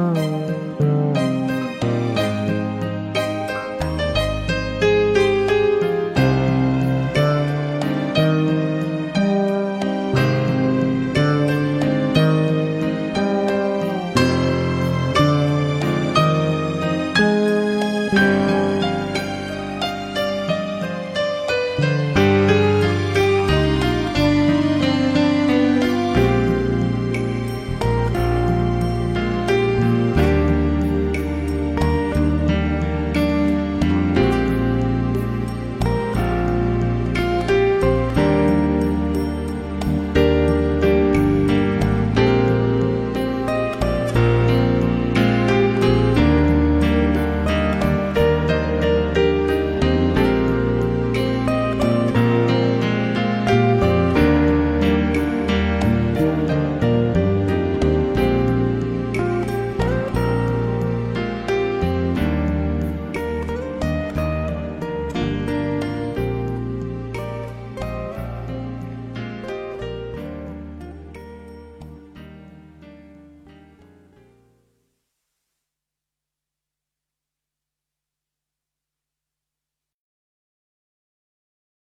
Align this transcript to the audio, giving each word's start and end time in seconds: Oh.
Oh. 0.00 0.27